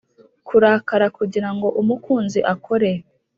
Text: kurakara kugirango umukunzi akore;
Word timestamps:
kurakara 0.47 1.07
kugirango 1.17 1.67
umukunzi 1.81 2.39
akore; 2.53 2.89